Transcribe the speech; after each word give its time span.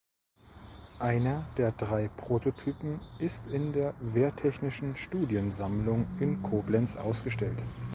Einer 0.97 1.45
der 1.57 1.73
drei 1.73 2.07
Prototypen 2.07 2.99
ist 3.19 3.45
in 3.51 3.71
der 3.71 3.93
Wehrtechnischen 3.99 4.95
Studiensammlung 4.95 6.07
in 6.19 6.41
Koblenz 6.41 6.95
ausgestellt. 6.95 7.59